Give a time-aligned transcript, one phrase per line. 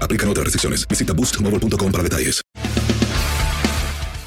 [0.00, 0.86] Aplican otras restricciones.
[0.88, 2.42] Visita boostmobile.com para detalles.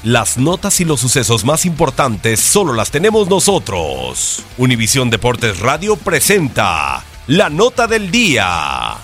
[0.04, 4.42] Las notas y los sucesos más importantes solo las tenemos nosotros.
[4.58, 8.96] Univisión Deportes Radio presenta la nota del día.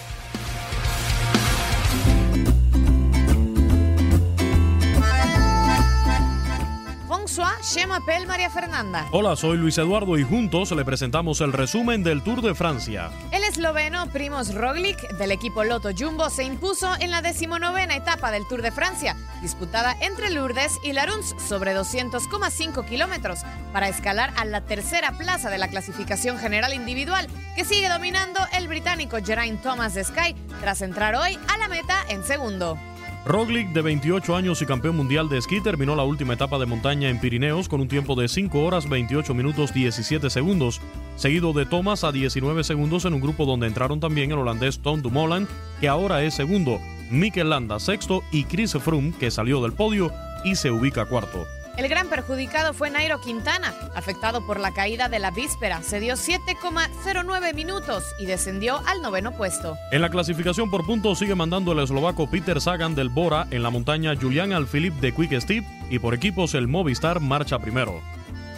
[8.27, 9.07] María Fernanda.
[9.13, 13.11] Hola, soy Luis Eduardo y juntos le presentamos el resumen del Tour de Francia.
[13.59, 18.63] Esloveno Primoz Roglic del equipo Lotto Jumbo se impuso en la decimonovena etapa del Tour
[18.63, 23.41] de Francia, disputada entre Lourdes y Laruns sobre 200,5 kilómetros,
[23.73, 27.27] para escalar a la tercera plaza de la clasificación general individual,
[27.57, 31.97] que sigue dominando el británico Geraint Thomas de Sky, tras entrar hoy a la meta
[32.11, 32.79] en segundo.
[33.27, 37.09] Roglic, de 28 años y campeón mundial de esquí, terminó la última etapa de montaña
[37.09, 40.81] en Pirineos con un tiempo de 5 horas 28 minutos 17 segundos,
[41.17, 45.03] seguido de Thomas a 19 segundos en un grupo donde entraron también el holandés Tom
[45.03, 45.47] Dumoulin,
[45.81, 46.81] que ahora es segundo,
[47.11, 50.13] Mikel Landa sexto y Chris Froome, que salió del podio
[50.45, 51.58] y se ubica cuarto.
[51.79, 55.81] El gran perjudicado fue Nairo Quintana, afectado por la caída de la víspera.
[55.85, 59.77] Se dio 7,09 minutos y descendió al noveno puesto.
[59.93, 63.71] En la clasificación por puntos sigue mandando el eslovaco Peter Sagan del Bora en la
[63.71, 68.03] montaña Julian Alphilippe de Quick Step y por equipos el Movistar marcha primero.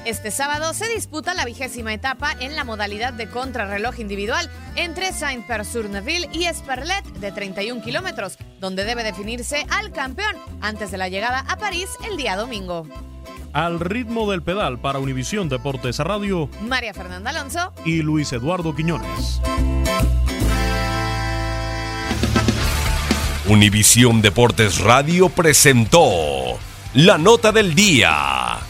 [0.07, 6.31] Este sábado se disputa la vigésima etapa en la modalidad de contrarreloj individual entre Saint-Père-sur-Neuville
[6.33, 11.59] y Esperlet de 31 kilómetros, donde debe definirse al campeón antes de la llegada a
[11.59, 12.87] París el día domingo.
[13.53, 19.41] Al ritmo del pedal para Univisión Deportes Radio María Fernanda Alonso y Luis Eduardo Quiñones.
[23.49, 26.59] Univisión Deportes Radio presentó
[26.95, 28.70] la nota del día.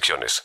[0.00, 0.44] restricciones.